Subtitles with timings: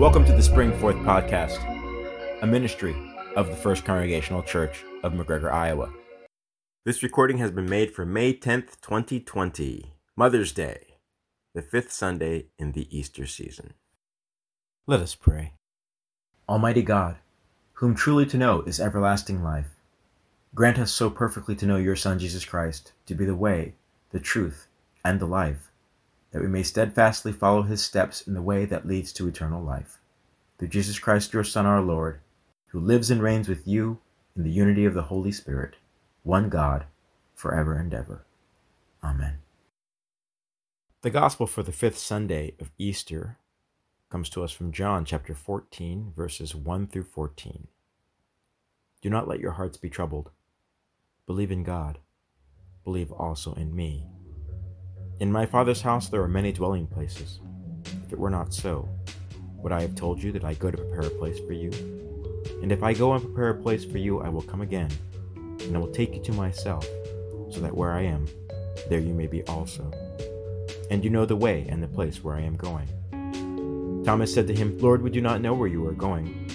[0.00, 1.60] Welcome to the Spring Forth Podcast,
[2.40, 2.96] a ministry
[3.36, 5.92] of the First Congregational Church of McGregor, Iowa.
[6.86, 10.96] This recording has been made for May 10th, 2020, Mother's Day,
[11.54, 13.74] the fifth Sunday in the Easter season.
[14.86, 15.52] Let us pray.
[16.48, 17.16] Almighty God,
[17.74, 19.68] whom truly to know is everlasting life,
[20.54, 23.74] grant us so perfectly to know your Son, Jesus Christ, to be the way,
[24.12, 24.66] the truth,
[25.04, 25.69] and the life
[26.32, 29.98] that we may steadfastly follow his steps in the way that leads to eternal life.
[30.58, 32.20] Through Jesus Christ, your Son, our Lord,
[32.68, 33.98] who lives and reigns with you
[34.36, 35.76] in the unity of the Holy Spirit,
[36.22, 36.84] one God,
[37.34, 38.24] forever and ever.
[39.02, 39.38] Amen.
[41.02, 43.38] The Gospel for the fifth Sunday of Easter
[44.10, 47.68] comes to us from John chapter 14, verses 1 through 14.
[49.00, 50.30] Do not let your hearts be troubled.
[51.26, 51.98] Believe in God.
[52.84, 54.08] Believe also in me.
[55.20, 57.40] In my Father's house there are many dwelling places.
[58.06, 58.88] If it were not so,
[59.56, 61.70] would I have told you that I go to prepare a place for you?
[62.62, 64.88] And if I go and prepare a place for you, I will come again,
[65.36, 66.86] and I will take you to myself,
[67.50, 68.26] so that where I am,
[68.88, 69.90] there you may be also.
[70.90, 72.88] And you know the way and the place where I am going.
[74.06, 76.50] Thomas said to him, Lord, we do not know where you are going.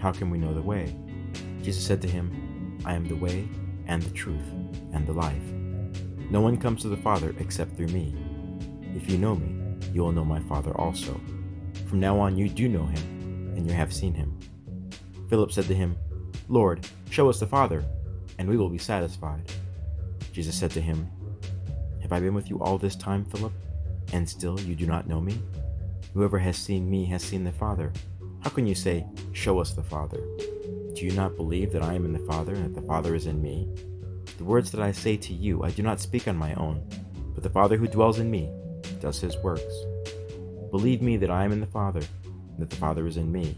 [0.00, 0.94] How can we know the way?
[1.62, 3.48] Jesus said to him, I am the way,
[3.86, 4.52] and the truth,
[4.92, 5.61] and the life.
[6.32, 8.16] No one comes to the Father except through me.
[8.96, 11.20] If you know me, you will know my Father also.
[11.86, 14.40] From now on you do know him, and you have seen him.
[15.28, 15.94] Philip said to him,
[16.48, 17.84] Lord, show us the Father,
[18.38, 19.52] and we will be satisfied.
[20.32, 21.06] Jesus said to him,
[22.00, 23.52] Have I been with you all this time, Philip,
[24.14, 25.38] and still you do not know me?
[26.14, 27.92] Whoever has seen me has seen the Father.
[28.40, 30.22] How can you say, Show us the Father?
[30.94, 33.26] Do you not believe that I am in the Father, and that the Father is
[33.26, 33.68] in me?
[34.42, 36.84] The words that I say to you, I do not speak on my own,
[37.32, 38.50] but the Father who dwells in me
[39.00, 39.72] does his works.
[40.72, 43.56] Believe me that I am in the Father, and that the Father is in me.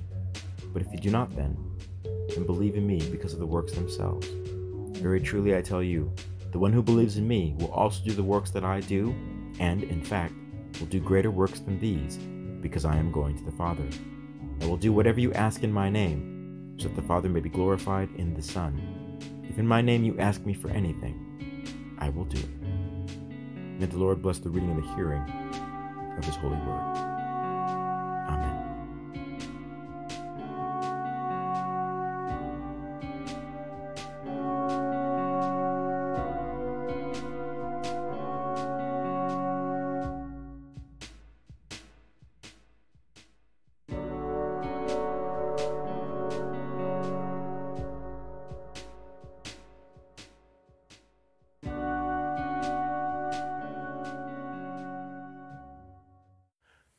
[0.74, 1.56] But if you do not, then,
[2.28, 4.28] then believe in me because of the works themselves.
[4.98, 6.12] Very truly I tell you,
[6.52, 9.14] the one who believes in me will also do the works that I do,
[9.60, 10.34] and, in fact,
[10.78, 12.18] will do greater works than these,
[12.60, 13.88] because I am going to the Father.
[14.60, 17.48] I will do whatever you ask in my name, so that the Father may be
[17.48, 19.03] glorified in the Son.
[19.48, 22.48] If in my name you ask me for anything, I will do it.
[23.78, 25.22] May the Lord bless the reading and the hearing
[26.16, 27.13] of his holy word.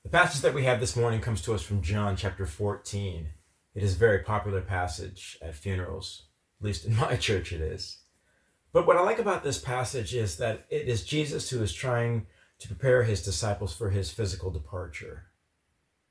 [0.05, 3.27] The passage that we have this morning comes to us from John chapter 14.
[3.73, 6.27] It is a very popular passage at funerals,
[6.61, 7.97] at least in my church it is.
[8.71, 12.27] But what I like about this passage is that it is Jesus who is trying
[12.59, 15.23] to prepare his disciples for his physical departure.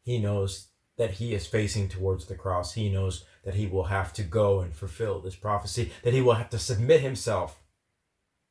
[0.03, 2.75] He knows that he is facing towards the cross.
[2.75, 6.35] He knows that he will have to go and fulfill this prophecy, that he will
[6.35, 7.63] have to submit himself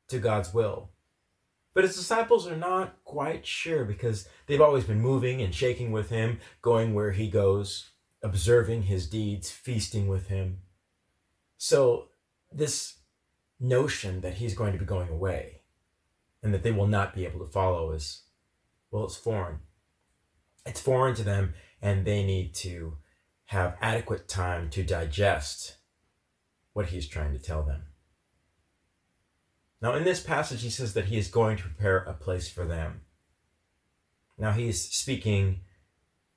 [0.08, 0.93] to God's will.
[1.74, 6.08] But his disciples are not quite sure because they've always been moving and shaking with
[6.08, 7.90] him, going where he goes,
[8.22, 10.60] observing his deeds, feasting with him.
[11.58, 12.10] So,
[12.52, 12.98] this
[13.58, 15.62] notion that he's going to be going away
[16.42, 18.22] and that they will not be able to follow is,
[18.90, 19.58] well, it's foreign.
[20.64, 22.98] It's foreign to them, and they need to
[23.46, 25.76] have adequate time to digest
[26.72, 27.82] what he's trying to tell them.
[29.84, 32.64] Now, in this passage, he says that he is going to prepare a place for
[32.64, 33.02] them.
[34.38, 35.60] Now, he's speaking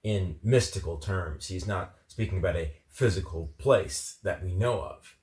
[0.03, 1.47] in mystical terms.
[1.47, 5.16] He's not speaking about a physical place that we know of,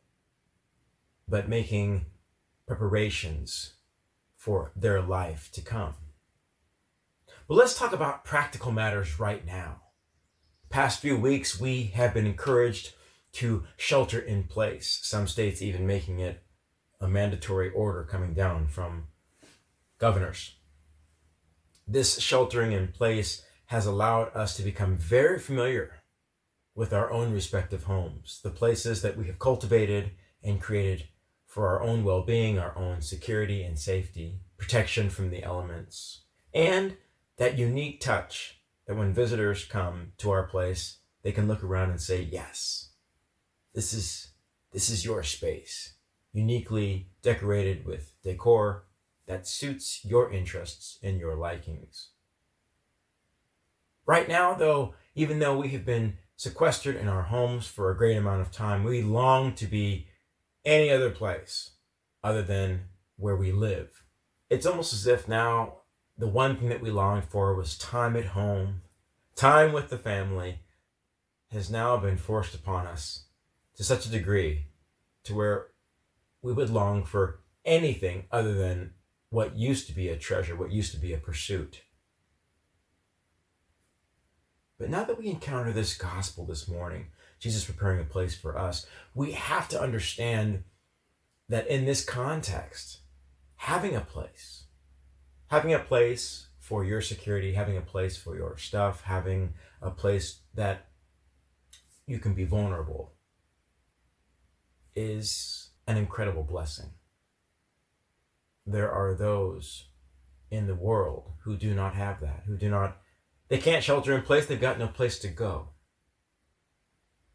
[1.29, 2.07] but making
[2.67, 3.75] preparations
[4.39, 5.97] for their life to come.
[7.47, 9.83] But let's talk about practical matters right now.
[10.71, 12.95] Past few weeks, we have been encouraged
[13.33, 16.44] to shelter in place, some states even making it
[17.01, 19.09] a mandatory order coming down from
[19.99, 20.55] governors.
[21.87, 26.03] This sheltering in place has allowed us to become very familiar
[26.75, 30.11] with our own respective homes, the places that we have cultivated
[30.43, 31.05] and created
[31.47, 36.97] for our own well being, our own security and safety, protection from the elements, and
[37.37, 42.01] that unique touch that when visitors come to our place, they can look around and
[42.01, 42.91] say, Yes,
[43.75, 44.33] this is,
[44.73, 45.94] this is your space
[46.35, 48.85] uniquely decorated with decor
[49.27, 52.11] that suits your interests and your likings.
[54.05, 58.17] Right now, though, Even though we have been sequestered in our homes for a great
[58.17, 60.09] amount of time, we long to be
[60.65, 61.71] any other place
[62.23, 64.03] other than where we live.
[64.51, 65.83] It's almost as if now
[66.19, 68.83] the one thing that we longed for was time at home,
[69.37, 70.61] time with the family,
[71.53, 73.27] has now been forced upon us
[73.77, 74.67] to such a degree
[75.23, 75.69] to where
[76.45, 78.93] we would long for anything other than
[79.31, 81.81] what used to be a treasure, what used to be a pursuit.
[84.79, 87.07] But now that we encounter this gospel this morning,
[87.41, 90.65] Jesus preparing a place for us, we have to understand
[91.49, 92.99] that in this context,
[93.57, 94.65] having a place,
[95.47, 100.41] having a place for your security, having a place for your stuff, having a place
[100.53, 100.89] that
[102.07, 103.15] you can be vulnerable
[104.95, 106.91] is an incredible blessing.
[108.67, 109.87] There are those
[110.51, 112.99] in the world who do not have that, who do not,
[113.49, 115.71] they can't shelter in place, they've got no place to go.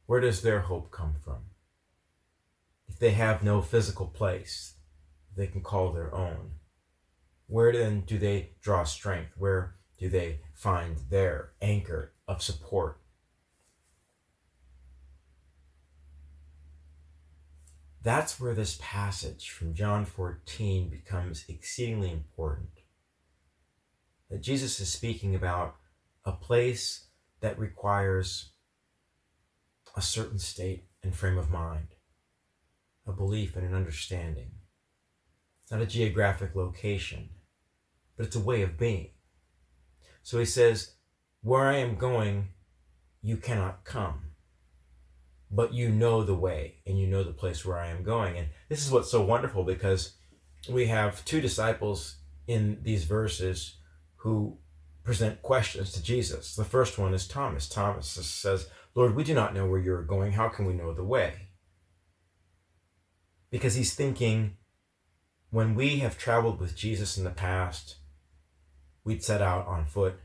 [0.06, 1.42] Where does their hope come from?
[2.88, 4.74] If they have no physical place,
[5.38, 6.54] they can call their own.
[7.45, 9.34] Where then do they draw strength?
[9.38, 13.00] Where do they find their anchor of support?
[18.01, 22.69] That's where this passage from John 14 becomes exceedingly important.
[24.30, 25.75] That Jesus is speaking about
[26.24, 27.07] a place
[27.42, 28.51] that requires
[29.98, 31.88] a certain state and frame of mind,
[33.06, 34.52] a belief and an understanding.
[35.63, 37.30] It's not a geographic location,
[38.16, 39.10] but it's a way of being.
[40.24, 40.94] So he says,
[41.42, 42.50] Where I am going,
[43.22, 44.29] you cannot come.
[45.51, 48.38] But you know the way and you know the place where I am going.
[48.38, 50.13] And this is what's so wonderful because
[50.69, 52.18] we have two disciples
[52.48, 53.78] in these verses
[54.18, 54.57] who
[55.04, 56.56] present questions to Jesus.
[56.56, 57.68] The first one is Thomas.
[57.68, 60.34] Thomas says, Lord, we do not know where you're going.
[60.34, 61.34] How can we know the way?
[63.50, 64.57] Because he's thinking,
[65.50, 67.95] when we have traveled with Jesus in the past,
[69.04, 70.19] we'd set out on foot.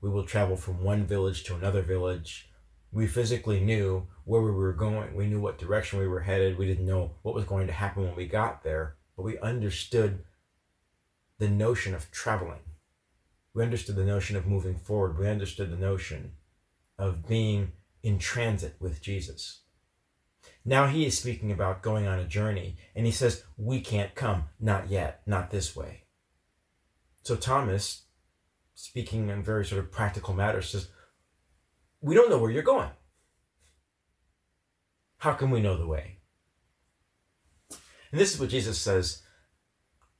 [0.00, 2.48] We will travel from one village to another village.
[2.92, 5.14] We physically knew where we were going.
[5.14, 6.58] We knew what direction we were headed.
[6.58, 10.24] We didn't know what was going to happen when we got there, but we understood
[11.38, 12.60] the notion of traveling.
[13.54, 15.18] We understood the notion of moving forward.
[15.18, 16.32] We understood the notion
[16.98, 17.72] of being
[18.02, 19.62] in transit with Jesus.
[20.64, 24.44] Now he is speaking about going on a journey, and he says, We can't come,
[24.60, 26.02] not yet, not this way.
[27.22, 28.04] So Thomas,
[28.74, 30.88] speaking in very sort of practical matters, says,
[32.00, 32.90] We don't know where you're going.
[35.18, 36.18] How can we know the way?
[38.12, 39.22] And this is what Jesus says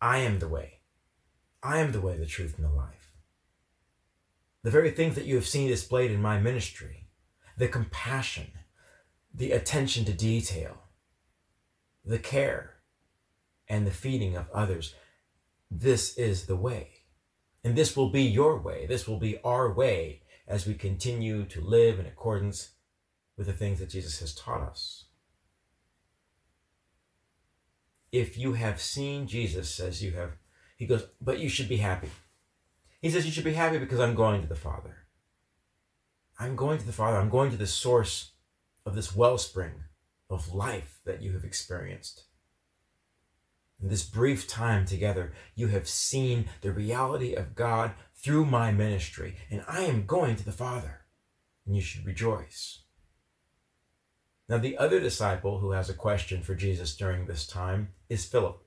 [0.00, 0.80] I am the way.
[1.62, 3.10] I am the way, the truth, and the life.
[4.62, 7.08] The very things that you have seen displayed in my ministry,
[7.56, 8.48] the compassion,
[9.32, 10.78] the attention to detail,
[12.04, 12.74] the care,
[13.68, 14.94] and the feeding of others.
[15.70, 16.90] This is the way.
[17.64, 18.86] And this will be your way.
[18.86, 22.70] This will be our way as we continue to live in accordance
[23.36, 25.04] with the things that Jesus has taught us.
[28.12, 30.32] If you have seen Jesus, says you have,
[30.76, 32.10] he goes, but you should be happy.
[33.02, 35.06] He says, You should be happy because I'm going to the Father.
[36.38, 37.16] I'm going to the Father.
[37.16, 38.32] I'm going to the source
[38.84, 39.84] of this wellspring
[40.28, 42.24] of life that you have experienced.
[43.80, 47.92] In this brief time together, you have seen the reality of God
[48.26, 51.02] through my ministry, and I am going to the Father,
[51.64, 52.80] and you should rejoice.
[54.48, 58.66] Now, the other disciple who has a question for Jesus during this time is Philip.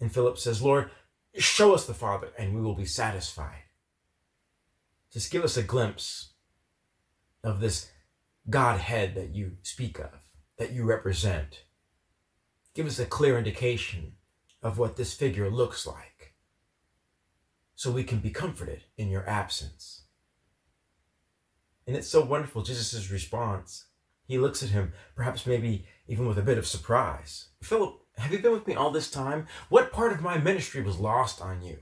[0.00, 0.90] And Philip says, Lord,
[1.36, 3.62] show us the Father, and we will be satisfied.
[5.12, 6.30] Just give us a glimpse
[7.44, 7.88] of this
[8.50, 10.10] Godhead that you speak of,
[10.58, 11.62] that you represent.
[12.74, 14.14] Give us a clear indication
[14.60, 16.17] of what this figure looks like
[17.78, 20.02] so we can be comforted in your absence.
[21.86, 23.84] And it's so wonderful, Jesus' response.
[24.26, 27.50] He looks at him, perhaps maybe even with a bit of surprise.
[27.62, 29.46] Philip, have you been with me all this time?
[29.68, 31.78] What part of my ministry was lost on you?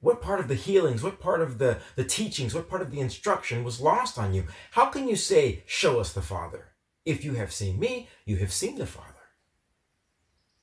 [0.00, 3.00] What part of the healings, what part of the, the teachings, what part of the
[3.00, 4.44] instruction was lost on you?
[4.72, 6.72] How can you say, Show us the Father?
[7.06, 9.08] If you have seen me, you have seen the Father.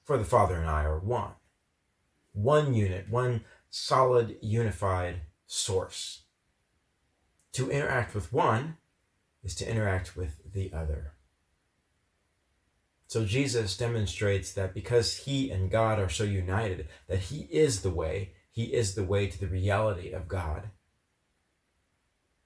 [0.03, 1.31] For the Father and I are one.
[2.33, 6.25] One unit, one solid, unified source.
[7.53, 8.77] To interact with one
[9.43, 11.13] is to interact with the other.
[13.07, 17.89] So Jesus demonstrates that because he and God are so united, that he is the
[17.89, 20.69] way he is the way to the reality of God.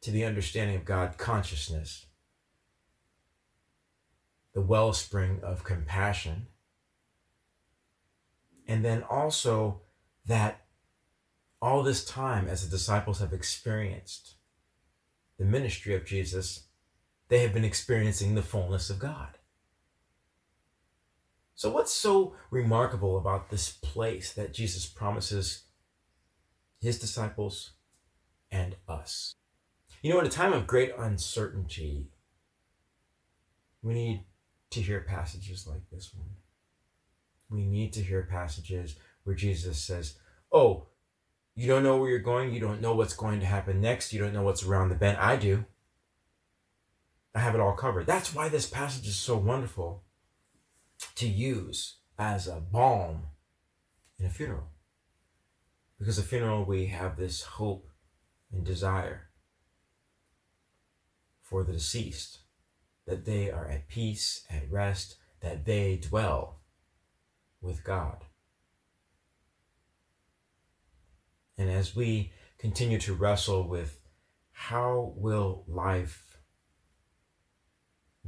[0.05, 2.05] to the understanding of God consciousness,
[4.53, 6.45] the wellspring of compassion,
[8.67, 9.81] and then also
[10.27, 10.64] that
[11.65, 14.35] all this time as the disciples have experienced
[15.39, 16.67] the ministry of Jesus,
[17.27, 19.39] they have been experiencing the fullness of God.
[21.55, 25.63] So, what's so remarkable about this place that Jesus promises
[26.79, 27.71] his disciples
[28.51, 29.33] and us?
[30.03, 32.09] You know, in a time of great uncertainty,
[33.81, 34.23] we need
[34.69, 36.29] to hear passages like this one.
[37.49, 40.19] We need to hear passages where Jesus says,
[40.51, 40.89] Oh,
[41.55, 42.53] you don't know where you're going.
[42.53, 44.11] You don't know what's going to happen next.
[44.11, 45.17] You don't know what's around the bend.
[45.17, 45.65] I do.
[47.33, 48.07] I have it all covered.
[48.07, 50.03] That's why this passage is so wonderful
[51.15, 53.23] to use as a balm
[54.19, 54.67] in a funeral.
[55.97, 57.89] Because a funeral, we have this hope
[58.51, 59.29] and desire
[61.41, 62.39] for the deceased
[63.05, 66.59] that they are at peace, at rest, that they dwell
[67.61, 68.23] with God.
[71.57, 73.99] And as we continue to wrestle with
[74.51, 76.37] how will life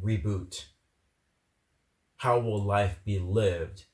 [0.01, 0.65] reboot?
[2.17, 3.85] How will life be lived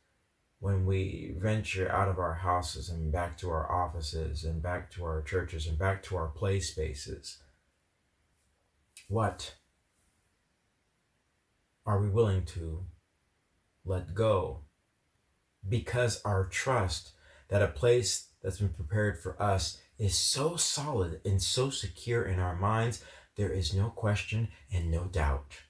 [0.59, 5.03] when we venture out of our houses and back to our offices and back to
[5.03, 7.39] our churches and back to our play spaces?
[9.07, 9.55] What
[11.85, 12.85] are we willing to
[13.85, 14.61] let go?
[15.67, 17.11] Because our trust
[17.49, 22.39] that a place that's been prepared for us is so solid and so secure in
[22.39, 23.03] our minds,
[23.35, 25.61] there is no question and no doubt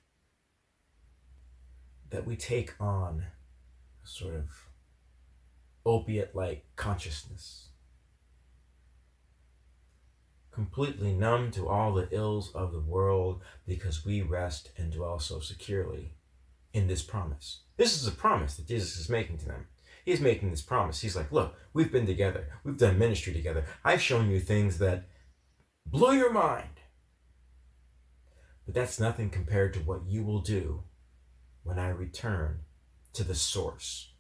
[2.09, 3.25] that we take on
[4.03, 4.45] a sort of
[5.85, 7.69] opiate like consciousness,
[10.51, 15.39] completely numb to all the ills of the world because we rest and dwell so
[15.39, 16.13] securely
[16.73, 17.61] in this promise.
[17.77, 19.67] This is a promise that Jesus is making to them.
[20.03, 21.01] He's making this promise.
[21.01, 22.47] He's like, look, we've been together.
[22.63, 23.65] We've done ministry together.
[23.83, 25.07] I've shown you things that
[25.85, 26.69] blow your mind.
[28.65, 30.83] But that's nothing compared to what you will do
[31.63, 32.61] when I return
[33.13, 34.11] to the source.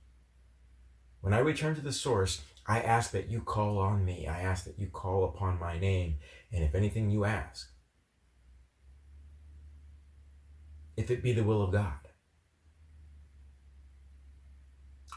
[1.21, 4.27] When I return to the source, I ask that you call on me.
[4.27, 6.17] I ask that you call upon my name.
[6.51, 7.69] And if anything you ask,
[10.95, 12.02] if it be the will of God,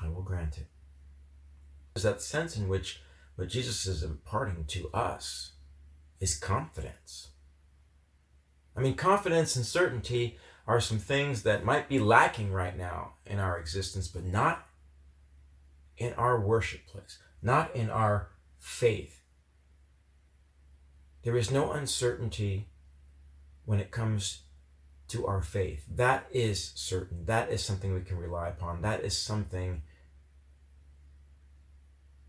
[0.03, 0.67] I will grant it.
[1.95, 3.01] There's that sense in which
[3.37, 5.53] what Jesus is imparting to us
[6.21, 7.29] is confidence.
[8.77, 13.39] I mean, confidence and certainty are some things that might be lacking right now in
[13.39, 14.67] our existence, but not
[15.97, 19.21] in our worship place, not in our faith.
[21.23, 22.69] There is no uncertainty
[23.65, 24.43] when it comes
[25.09, 25.85] to our faith.
[25.89, 27.25] That is certain.
[27.27, 28.83] That is something we can rely upon.
[28.83, 29.83] That is something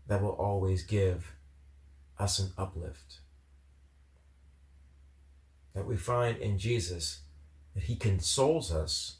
[0.08, 1.34] that will always give
[2.18, 3.20] us an uplift.
[5.74, 7.20] That we find in Jesus
[7.74, 9.18] that He consoles us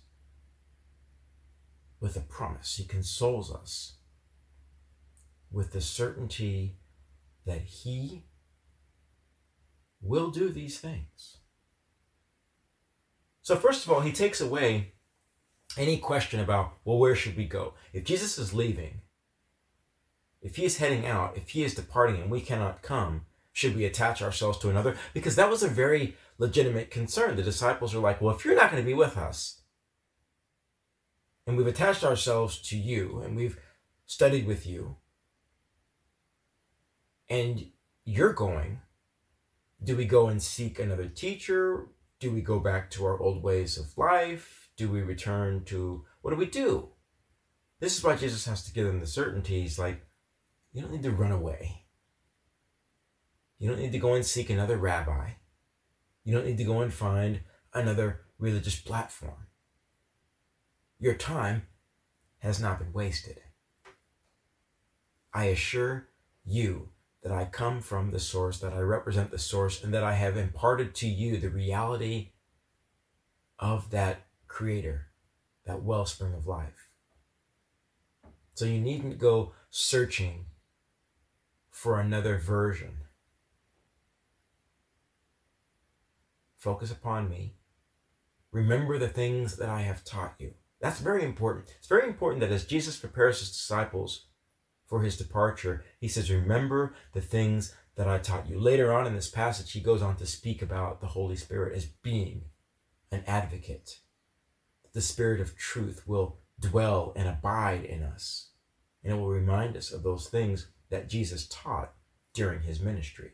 [2.01, 2.77] with a promise.
[2.77, 3.95] He consoles us
[5.51, 6.77] with the certainty
[7.47, 8.25] that He
[10.01, 11.39] will do these things.
[13.43, 14.93] So, first of all, he takes away
[15.77, 17.75] any question about, well, where should we go?
[17.93, 19.01] If Jesus is leaving,
[20.41, 23.85] if he is heading out, if he is departing and we cannot come, should we
[23.85, 24.97] attach ourselves to another?
[25.13, 27.37] Because that was a very legitimate concern.
[27.37, 29.63] The disciples are like, well, if you're not going to be with us,
[31.47, 33.59] and we've attached ourselves to you, and we've
[34.07, 34.97] studied with you,
[37.29, 37.71] and
[38.05, 38.81] you're going,
[39.83, 41.89] do we go and seek another teacher?
[42.21, 44.71] Do we go back to our old ways of life?
[44.77, 46.91] Do we return to what do we do?
[47.81, 50.05] This is why Jesus has to give them the certainties like,
[50.73, 51.85] you don't need to run away.
[53.59, 55.31] You don't need to go and seek another rabbi.
[56.25, 57.41] You don't need to go and find
[57.75, 59.47] another religious platform.
[61.01, 61.67] Your time
[62.39, 63.41] has not been wasted.
[65.33, 66.09] I assure
[66.45, 66.91] you
[67.23, 70.37] that I come from the source, that I represent the source, and that I have
[70.37, 72.31] imparted to you the reality
[73.59, 75.09] of that creator,
[75.67, 76.89] that wellspring of life.
[78.55, 80.47] So you needn't go searching
[81.79, 82.91] for another version.
[86.57, 87.55] Focus upon me.
[88.51, 90.55] Remember the things that I have taught you.
[90.81, 91.67] That's very important.
[91.79, 94.27] It's very important that as Jesus prepares his disciples
[94.89, 98.59] for his departure, he says, Remember the things that I taught you.
[98.59, 101.87] Later on in this passage, he goes on to speak about the Holy Spirit as
[101.87, 102.47] being
[103.13, 104.01] an advocate.
[104.95, 108.49] The Spirit of truth will dwell and abide in us,
[109.05, 111.93] and it will remind us of those things that Jesus taught
[112.35, 113.33] during his ministry.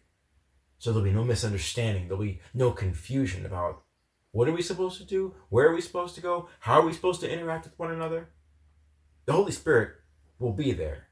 [0.79, 3.83] So there'll be no misunderstanding, there'll be no confusion about
[4.33, 5.35] what are we supposed to do?
[5.49, 6.49] Where are we supposed to go?
[6.61, 8.31] How are we supposed to interact with one another?
[9.27, 9.93] The Holy Spirit
[10.39, 11.09] will be there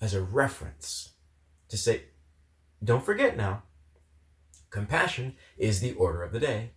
[0.00, 1.10] as a reference
[1.68, 2.04] to say,
[2.82, 3.64] don't forget now,
[4.70, 6.70] compassion is the order of the day.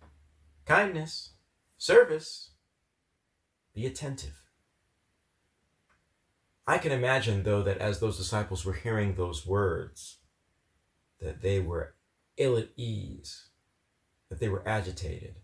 [0.66, 1.32] Kindness,
[1.78, 2.50] service,
[3.74, 4.42] be attentive.
[6.68, 10.18] I can imagine, though, that as those disciples were hearing those words,
[11.18, 11.94] that they were
[12.36, 13.48] ill at ease,
[14.28, 15.36] that they were agitated.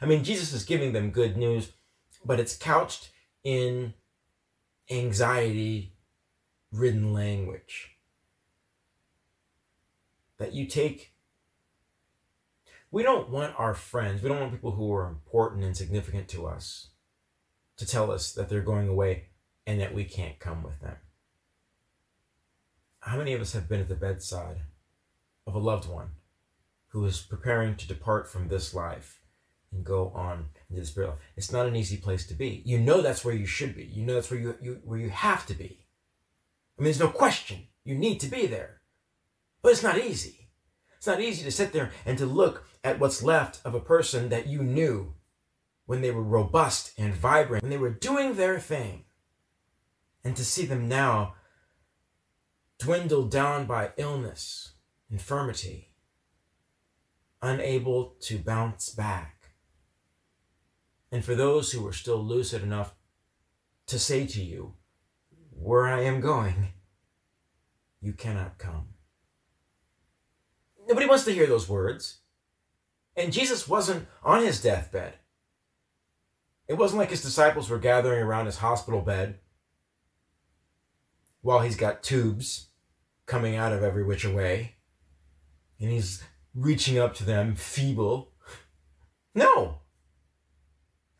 [0.00, 1.72] I mean, Jesus is giving them good news,
[2.24, 3.10] but it's couched
[3.44, 3.92] in
[4.90, 5.92] anxiety
[6.72, 7.98] ridden language.
[10.38, 11.12] That you take.
[12.90, 16.46] We don't want our friends, we don't want people who are important and significant to
[16.46, 16.88] us
[17.76, 19.26] to tell us that they're going away
[19.66, 20.96] and that we can't come with them.
[23.00, 24.58] How many of us have been at the bedside
[25.46, 26.10] of a loved one
[26.88, 29.20] who is preparing to depart from this life
[29.72, 31.14] and go on into the spirit?
[31.36, 32.62] It's not an easy place to be.
[32.64, 33.84] You know that's where you should be.
[33.84, 35.86] You know that's where you, you where you have to be.
[36.78, 37.68] I mean, there's no question.
[37.84, 38.80] You need to be there.
[39.62, 40.48] But it's not easy.
[40.96, 44.28] It's not easy to sit there and to look at what's left of a person
[44.28, 45.14] that you knew
[45.86, 49.05] when they were robust and vibrant, when they were doing their thing
[50.26, 51.34] and to see them now
[52.80, 54.72] dwindled down by illness,
[55.08, 55.92] infirmity,
[57.40, 59.52] unable to bounce back.
[61.12, 62.96] And for those who are still lucid enough
[63.86, 64.74] to say to you,
[65.52, 66.72] Where I am going,
[68.00, 68.88] you cannot come.
[70.88, 72.18] Nobody wants to hear those words.
[73.16, 75.14] And Jesus wasn't on his deathbed.
[76.66, 79.38] It wasn't like his disciples were gathering around his hospital bed
[81.46, 82.70] while he's got tubes
[83.24, 84.74] coming out of every which way
[85.78, 86.24] and he's
[86.56, 88.32] reaching up to them feeble.
[89.32, 89.78] No.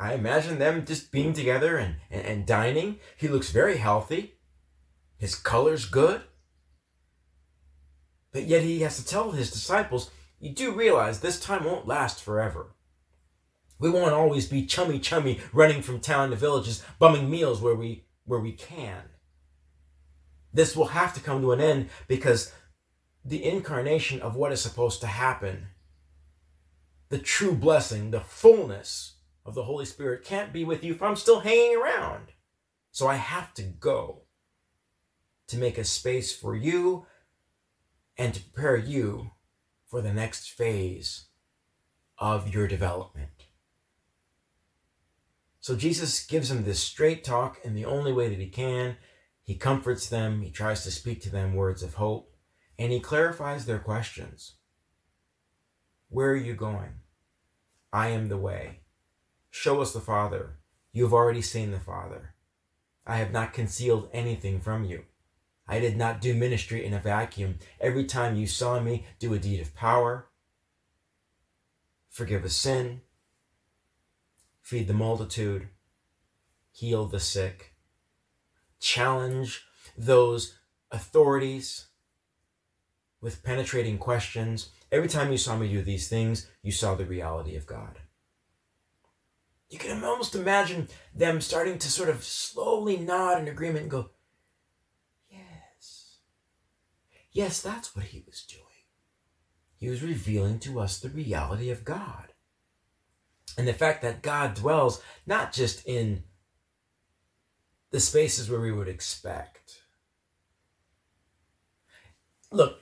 [0.00, 2.98] I imagine them just being together and, and, and dining.
[3.16, 4.34] He looks very healthy.
[5.16, 6.22] His color's good.
[8.32, 10.10] But yet he has to tell his disciples,
[10.40, 12.74] you do realize this time won't last forever.
[13.78, 18.06] We won't always be chummy chummy running from town to villages, bumming meals where we
[18.24, 19.04] where we can.
[20.56, 22.50] This will have to come to an end because
[23.22, 25.66] the incarnation of what is supposed to happen,
[27.10, 31.16] the true blessing, the fullness of the Holy Spirit can't be with you if I'm
[31.16, 32.28] still hanging around.
[32.90, 34.22] So I have to go
[35.48, 37.04] to make a space for you
[38.16, 39.32] and to prepare you
[39.86, 41.26] for the next phase
[42.16, 43.44] of your development.
[45.60, 48.96] So Jesus gives him this straight talk in the only way that he can
[49.46, 52.34] he comforts them, he tries to speak to them words of hope,
[52.80, 54.56] and he clarifies their questions.
[56.08, 56.94] Where are you going?
[57.92, 58.80] I am the way.
[59.48, 60.58] Show us the Father.
[60.92, 62.34] You have already seen the Father.
[63.06, 65.04] I have not concealed anything from you.
[65.68, 67.58] I did not do ministry in a vacuum.
[67.80, 70.26] Every time you saw me do a deed of power,
[72.10, 73.02] forgive a sin,
[74.60, 75.68] feed the multitude,
[76.72, 77.75] heal the sick,
[78.80, 79.64] challenge
[79.96, 80.58] those
[80.90, 81.86] authorities
[83.20, 84.70] with penetrating questions.
[84.92, 87.98] Every time you saw me do these things, you saw the reality of God.
[89.68, 94.10] You can almost imagine them starting to sort of slowly nod in agreement and go,
[95.28, 96.18] Yes.
[97.32, 98.62] Yes, that's what he was doing.
[99.76, 102.32] He was revealing to us the reality of God.
[103.58, 106.22] And the fact that God dwells not just in
[107.96, 109.80] the spaces where we would expect.
[112.52, 112.80] Look,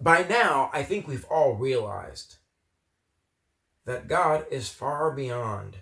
[0.00, 2.38] by now, I think we've all realized
[3.84, 5.76] that God is far beyond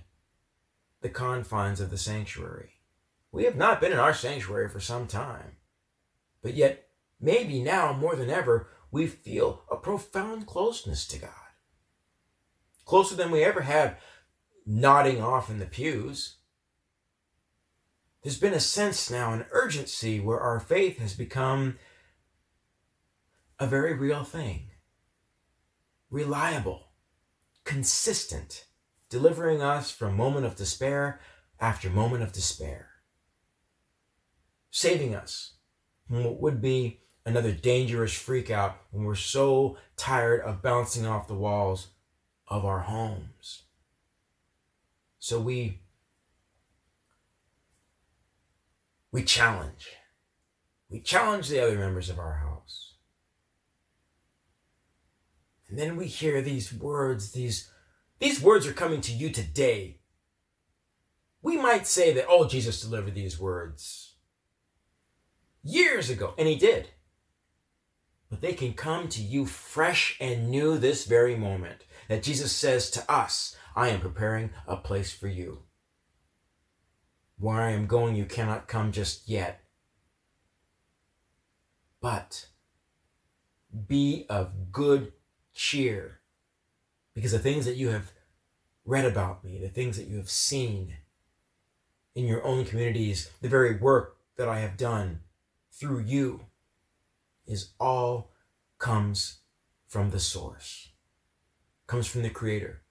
[1.00, 2.72] the confines of the sanctuary.
[3.30, 5.56] We have not been in our sanctuary for some time,
[6.42, 11.30] but yet, maybe now more than ever, we feel a profound closeness to God.
[12.84, 13.98] Closer than we ever have
[14.66, 16.36] nodding off in the pews
[18.22, 21.78] there's been a sense now, an urgency where our faith has become
[23.58, 24.70] a very real thing,
[26.10, 26.88] reliable,
[27.64, 28.66] consistent,
[29.08, 31.20] delivering us from moment of despair
[31.60, 32.88] after moment of despair,
[34.70, 35.54] saving us
[36.06, 41.28] from what would be another dangerous freak out when we're so tired of bouncing off
[41.28, 41.88] the walls
[42.48, 43.62] of our homes.
[45.18, 45.82] So we
[49.12, 49.90] we challenge.
[50.90, 52.94] We challenge the other members of our house.
[55.68, 57.70] And then we hear these words, these
[58.18, 60.00] these words are coming to you today.
[61.40, 64.14] We might say that, oh, Jesus delivered these words
[65.64, 66.88] years ago, and he did
[68.32, 71.84] but they can come to you fresh and new this very moment.
[72.08, 75.64] That Jesus says to us, I am preparing a place for you.
[77.42, 79.64] Where I am going, you cannot come just yet.
[82.00, 82.46] But
[83.88, 85.12] be of good
[85.52, 86.20] cheer,
[87.14, 88.12] because the things that you have
[88.84, 90.98] read about me, the things that you have seen
[92.14, 95.22] in your own communities, the very work that I have done
[95.72, 96.42] through you
[97.44, 98.30] is all
[98.78, 99.38] comes
[99.88, 100.90] from the source,
[101.88, 102.82] comes from the creator,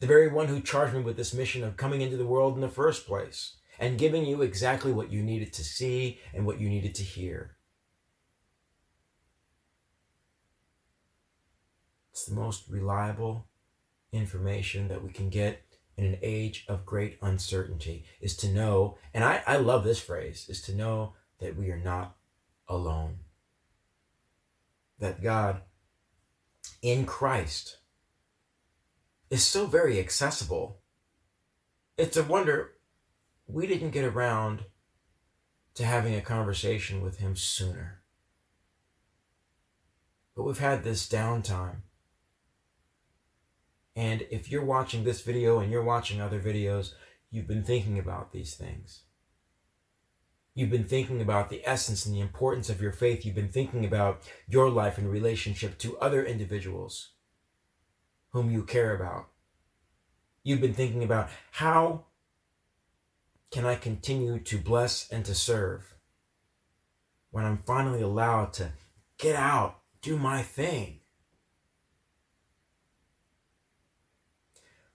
[0.00, 2.62] the very one who charged me with this mission of coming into the world in
[2.62, 6.68] the first place and giving you exactly what you needed to see and what you
[6.68, 7.56] needed to hear.
[12.12, 13.46] It's the most reliable
[14.12, 15.62] information that we can get
[15.96, 20.46] in an age of great uncertainty is to know, and I, I love this phrase,
[20.48, 22.16] is to know that we are not
[22.68, 23.18] alone
[24.98, 25.60] that God
[26.82, 27.78] in Christ
[29.30, 30.78] is so very accessible.
[31.96, 32.72] It's a wonder
[33.46, 34.64] we didn't get around
[35.74, 38.02] to having a conversation with him sooner.
[40.34, 41.82] But we've had this downtime.
[43.94, 46.92] And if you're watching this video and you're watching other videos,
[47.30, 49.04] you've been thinking about these things.
[50.54, 53.24] You've been thinking about the essence and the importance of your faith.
[53.24, 57.12] You've been thinking about your life in relationship to other individuals
[58.30, 59.28] whom you care about.
[60.42, 62.06] You've been thinking about how
[63.50, 65.96] can I continue to bless and to serve
[67.36, 68.72] when I'm finally allowed to
[69.18, 71.00] get out, do my thing.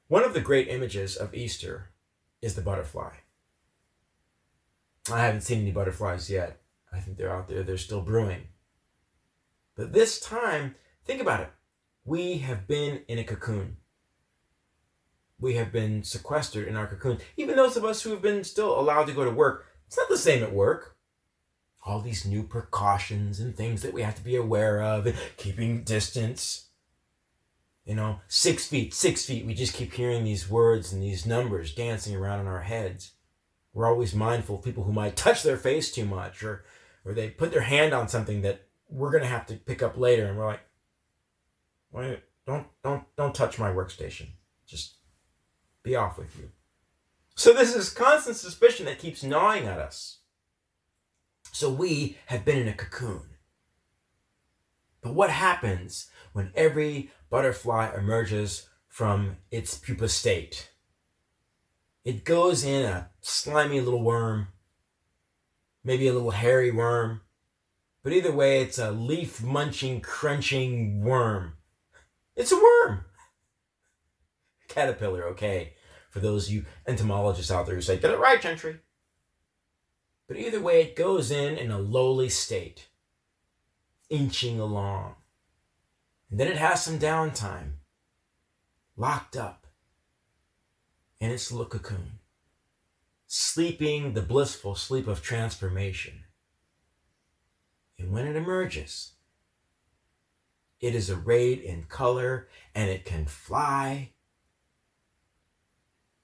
[0.08, 1.92] One of the great images of Easter
[2.42, 3.12] is the butterfly.
[5.12, 6.62] I haven't seen any butterflies yet.
[6.92, 8.48] I think they're out there, they're still brewing.
[9.76, 10.74] But this time,
[11.06, 11.52] think about it.
[12.04, 13.78] We have been in a cocoon.
[15.42, 17.18] We have been sequestered in our cocoon.
[17.36, 20.08] Even those of us who have been still allowed to go to work, it's not
[20.08, 20.96] the same at work.
[21.84, 26.68] All these new precautions and things that we have to be aware of, keeping distance.
[27.86, 29.48] You know, six feet, six feet.
[29.48, 33.14] We just keep hearing these words and these numbers dancing around in our heads.
[33.74, 36.64] We're always mindful of people who might touch their face too much or
[37.04, 40.28] or they put their hand on something that we're gonna have to pick up later
[40.28, 40.62] and we're like,
[41.92, 44.28] wait, don't don't don't touch my workstation.
[44.68, 45.01] Just
[45.84, 46.50] be off with you.
[47.36, 50.20] So this is constant suspicion that keeps gnawing at us.
[51.52, 53.24] So we have been in a cocoon.
[55.02, 60.72] But what happens when every butterfly emerges from its pupa state?
[62.04, 64.48] It goes in a slimy little worm,
[65.84, 67.22] maybe a little hairy worm,
[68.04, 71.54] but either way, it's a leaf munching, crunching worm.
[72.36, 73.06] It's a worm.
[74.72, 75.74] Caterpillar, okay,
[76.10, 78.80] for those you entomologists out there who say, get it right, Gentry.
[80.28, 82.88] But either way, it goes in in a lowly state,
[84.10, 85.16] inching along.
[86.30, 87.74] And then it has some downtime,
[88.96, 89.68] locked up
[91.20, 92.20] in its little cocoon,
[93.28, 96.24] sleeping the blissful sleep of transformation.
[98.00, 99.12] And when it emerges,
[100.80, 104.11] it is arrayed in color and it can fly.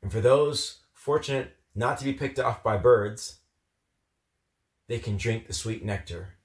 [0.02, 3.40] And for those fortunate not to be picked off by birds,
[4.88, 6.36] they can drink the sweet nectar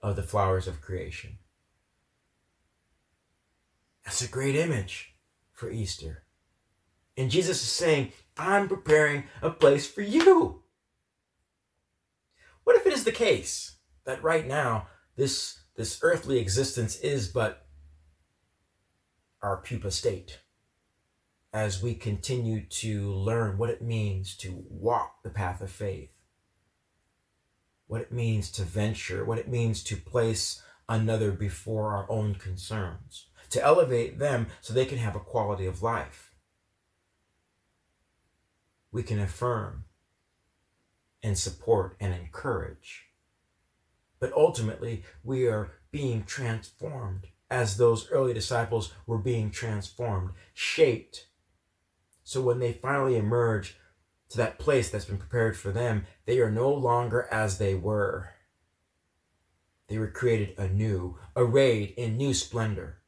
[0.00, 1.38] of the flowers of creation.
[4.04, 5.14] That's a great image
[5.52, 6.24] for Easter.
[7.16, 10.62] And Jesus is saying, I'm preparing a place for you.
[12.64, 17.66] What if it is the case that right now this, this earthly existence is but
[19.42, 20.40] our pupa state
[21.56, 26.12] as we continue to learn what it means to walk the path of faith,
[27.86, 33.28] what it means to venture, what it means to place another before our own concerns,
[33.48, 36.32] to elevate them so they can have a quality of life
[38.92, 39.84] we can affirm
[41.22, 43.06] and support and encourage
[44.18, 51.26] but ultimately we are being transformed as those early disciples were being transformed, shaped.
[52.26, 53.76] So when they finally emerge
[54.30, 58.30] to that place that's been prepared for them, they are no longer as they were.
[59.86, 62.98] They were created anew, arrayed in new splendor,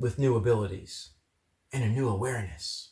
[0.00, 1.10] with new abilities
[1.72, 2.90] and a new awareness.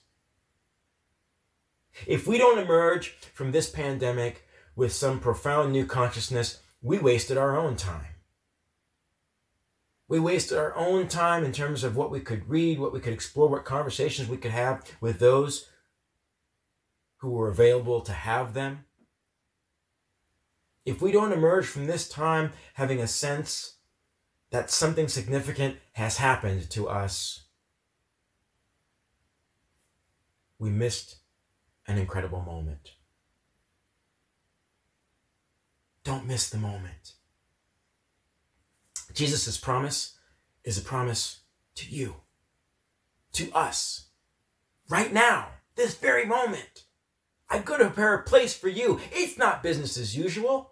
[2.07, 7.59] If we don't emerge from this pandemic with some profound new consciousness, we wasted our
[7.59, 8.15] own time.
[10.09, 13.13] We wasted our own time in terms of what we could read, what we could
[13.13, 15.69] explore, what conversations we could have with those
[17.19, 18.87] who were available to have them.
[20.87, 23.75] If we don't emerge from this time having a sense
[24.51, 27.45] that something significant has happened to us,
[30.59, 31.17] we missed
[31.87, 32.93] an incredible moment.
[36.03, 37.13] Don't miss the moment.
[39.19, 40.17] Jesus' promise
[40.63, 41.41] is a promise
[41.75, 42.15] to you,
[43.33, 44.11] to us,
[44.89, 46.85] right now, this very moment.
[47.51, 49.01] I'm going to prepare a place for you.
[49.11, 50.71] It's not business as usual.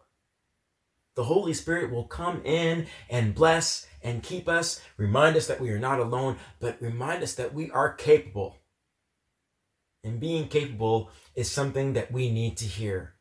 [1.17, 5.71] The Holy Spirit will come in and bless and keep us, remind us that we
[5.71, 8.59] are not alone, but remind us that we are capable.
[10.05, 13.15] And being capable is something that we need to hear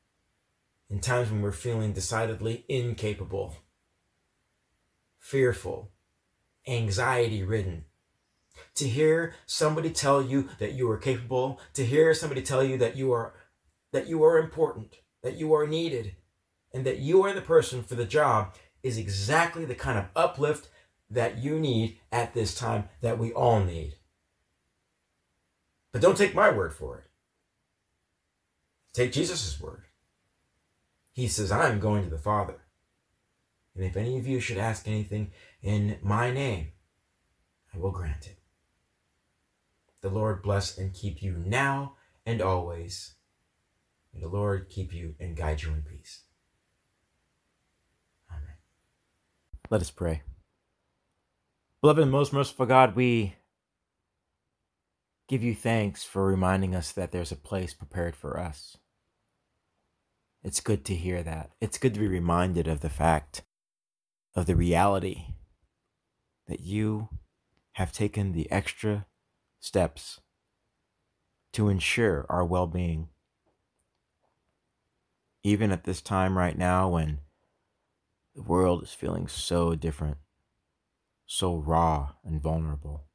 [0.88, 3.56] in times when we're feeling decidedly incapable,
[5.26, 5.92] fearful,
[6.68, 7.84] anxiety ridden.
[8.76, 12.96] To hear somebody tell you that you are capable, to hear somebody tell you that
[12.96, 13.34] you are
[13.92, 16.16] that you are important, that you are needed,
[16.72, 20.70] and that you are the person for the job is exactly the kind of uplift
[21.10, 23.96] that you need at this time that we all need.
[25.92, 27.06] But don't take my word for it.
[28.94, 29.86] Take Jesus' word.
[31.14, 32.65] He says, I'm going to the Father.
[33.76, 36.70] And if any of you should ask anything in my name,
[37.74, 38.40] I will grant it.
[40.02, 43.16] The Lord bless and keep you now and always.
[44.14, 46.22] May the Lord keep you and guide you in peace.
[48.32, 48.56] Amen.
[49.70, 50.22] Let us pray.
[51.82, 53.36] Beloved and most merciful God, we
[55.28, 58.78] give you thanks for reminding us that there's a place prepared for us.
[60.44, 61.50] It's good to hear that.
[61.60, 63.42] It's good to be reminded of the fact,
[64.36, 65.28] of the reality
[66.48, 67.10] that you
[67.74, 69.06] have taken the extra
[69.60, 70.20] steps
[71.54, 73.08] to ensure our well being.
[75.44, 77.20] Even at this time right now when
[78.36, 80.18] the world is feeling so different,
[81.26, 83.06] so raw and vulnerable,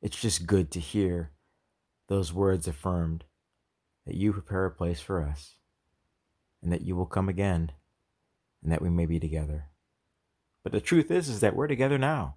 [0.00, 1.32] it's just good to hear
[2.08, 3.24] those words affirmed
[4.06, 5.56] that you prepare a place for us
[6.62, 7.72] and that you will come again
[8.62, 9.71] and that we may be together.
[10.62, 12.36] But the truth is is that we're together now.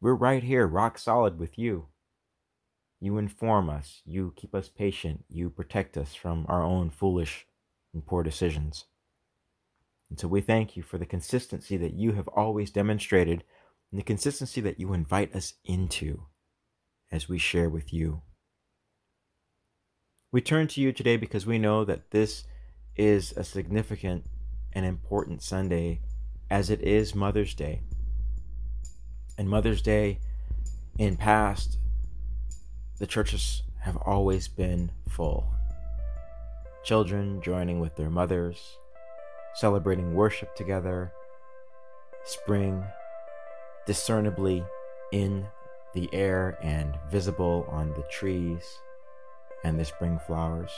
[0.00, 1.88] We're right here, rock solid with you.
[3.00, 7.46] You inform us, you keep us patient, you protect us from our own foolish
[7.92, 8.86] and poor decisions.
[10.10, 13.44] And so we thank you for the consistency that you have always demonstrated
[13.90, 16.26] and the consistency that you invite us into
[17.10, 18.22] as we share with you.
[20.32, 22.44] We turn to you today because we know that this
[22.96, 24.24] is a significant
[24.72, 26.00] and important Sunday
[26.50, 27.80] as it is Mother's Day.
[29.36, 30.20] And Mother's Day
[30.98, 31.78] in past,
[32.98, 35.46] the churches have always been full.
[36.84, 38.78] Children joining with their mothers,
[39.54, 41.12] celebrating worship together,
[42.24, 42.84] spring
[43.86, 44.64] discernibly
[45.12, 45.46] in
[45.94, 48.78] the air and visible on the trees
[49.64, 50.70] and the spring flowers.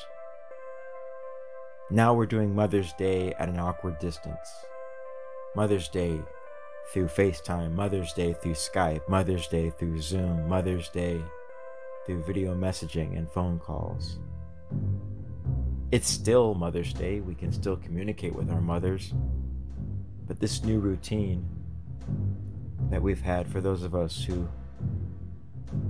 [1.90, 4.48] Now we're doing Mother's Day at an awkward distance.
[5.56, 6.20] Mother's Day
[6.92, 11.18] through FaceTime, Mother's Day through Skype, Mother's Day through Zoom, Mother's Day
[12.04, 14.18] through video messaging and phone calls.
[15.90, 17.20] It's still Mother's Day.
[17.20, 19.14] We can still communicate with our mothers.
[20.26, 21.48] But this new routine
[22.90, 24.46] that we've had for those of us who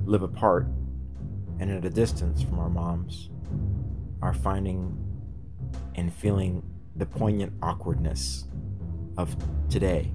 [0.05, 0.69] live apart
[1.59, 3.31] and at a distance from our moms
[4.23, 4.97] are finding
[5.97, 6.63] and feeling
[6.95, 8.45] the poignant awkwardness
[9.17, 9.37] of
[9.71, 10.13] today.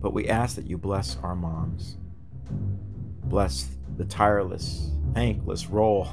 [0.00, 1.96] But we ask that you bless our moms.
[3.24, 6.08] Bless the tireless, thankless role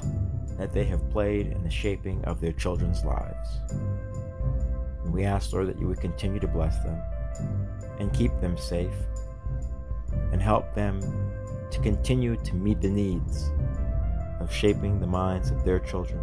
[0.58, 3.48] that they have played in the shaping of their children's lives.
[5.04, 7.00] And we ask, Lord, that you would continue to bless them
[7.98, 8.94] and keep them safe
[10.32, 11.00] and help them
[11.70, 13.50] to continue to meet the needs
[14.40, 16.20] of shaping the minds of their children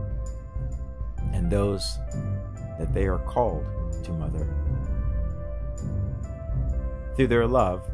[1.34, 1.98] and those
[2.78, 3.66] that they are called
[4.04, 4.48] to mother.
[7.16, 7.88] Through their love,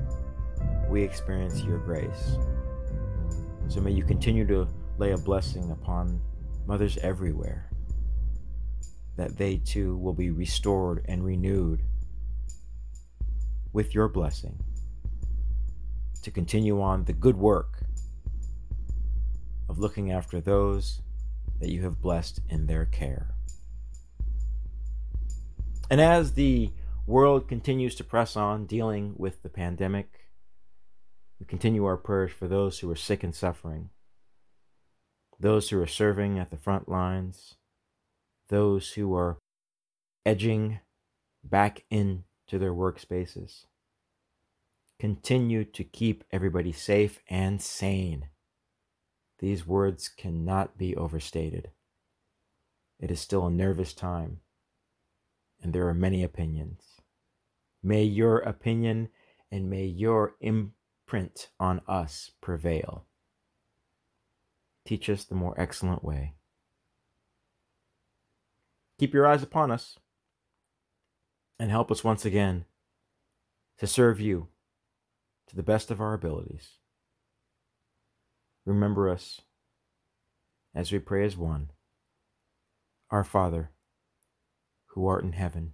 [0.89, 2.37] we experience your grace.
[3.67, 6.21] So may you continue to lay a blessing upon
[6.65, 7.69] mothers everywhere,
[9.17, 11.81] that they too will be restored and renewed
[13.73, 14.57] with your blessing
[16.21, 17.83] to continue on the good work
[19.67, 21.01] of looking after those
[21.59, 23.35] that you have blessed in their care.
[25.91, 26.71] And as the
[27.09, 30.19] world continues to press on dealing with the pandemic,
[31.39, 33.89] we continue our prayers for those who are sick and suffering,
[35.39, 37.55] those who are serving at the front lines,
[38.49, 39.39] those who are
[40.23, 40.81] edging
[41.43, 43.65] back into their workspaces.
[44.99, 48.29] Continue to keep everybody safe and sane.
[49.39, 51.71] These words cannot be overstated.
[52.99, 54.41] It is still a nervous time,
[55.59, 56.88] and there are many opinions.
[57.81, 59.09] May your opinion
[59.51, 63.05] and may your imprint on us prevail.
[64.85, 66.33] Teach us the more excellent way.
[68.99, 69.97] Keep your eyes upon us
[71.57, 72.65] and help us once again
[73.77, 74.47] to serve you
[75.47, 76.77] to the best of our abilities.
[78.65, 79.41] Remember us
[80.75, 81.71] as we pray as one.
[83.09, 83.71] Our Father,
[84.87, 85.73] who art in heaven,